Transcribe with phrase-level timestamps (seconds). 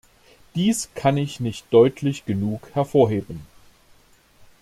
[0.55, 3.45] Dies kann ich nicht deutlich genug hervorheben.